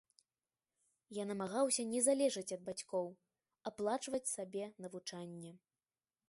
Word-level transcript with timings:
Я 1.17 1.23
намагаўся 1.31 1.85
не 1.91 2.01
залежаць 2.07 2.55
ад 2.57 2.61
бацькоў, 2.71 3.07
аплачваць 3.71 4.25
сабе 4.35 4.65
навучанне. 4.87 5.53